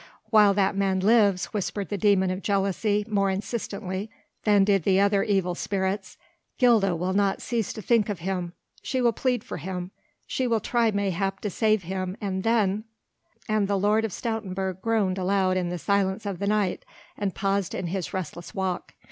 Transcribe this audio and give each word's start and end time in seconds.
"While 0.31 0.55
that 0.55 0.75
man 0.75 0.99
lives," 1.01 1.45
whispered 1.53 1.89
the 1.89 1.95
demon 1.99 2.31
of 2.31 2.41
jealousy 2.41 3.05
more 3.07 3.29
insistently 3.29 4.09
than 4.45 4.63
did 4.63 4.81
the 4.81 4.99
other 4.99 5.21
evil 5.21 5.53
spirits, 5.53 6.17
"Gilda 6.57 6.95
will 6.95 7.13
not 7.13 7.39
cease 7.39 7.71
to 7.73 7.83
think 7.83 8.09
of 8.09 8.17
him, 8.17 8.53
she 8.81 8.99
will 8.99 9.13
plead 9.13 9.43
for 9.43 9.57
him, 9.57 9.91
she 10.25 10.47
will 10.47 10.59
try 10.59 10.89
mayhap 10.89 11.39
to 11.41 11.51
save 11.51 11.83
him 11.83 12.17
and 12.19 12.41
then" 12.41 12.85
And 13.47 13.67
the 13.67 13.77
Lord 13.77 14.03
of 14.03 14.09
Stoutenburg 14.11 14.81
groaned 14.81 15.19
aloud 15.19 15.55
in 15.55 15.69
the 15.69 15.77
silence 15.77 16.25
of 16.25 16.39
the 16.39 16.47
night, 16.47 16.83
and 17.15 17.35
paused 17.35 17.75
in 17.75 17.85
his 17.85 18.11
restless 18.11 18.55
walk. 18.55 18.95